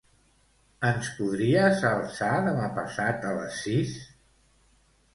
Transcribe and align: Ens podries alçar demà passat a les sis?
Ens 0.89 1.11
podries 1.17 1.85
alçar 1.91 2.33
demà 2.49 2.73
passat 2.81 3.31
a 3.35 3.39
les 3.39 3.63
sis? 3.67 3.97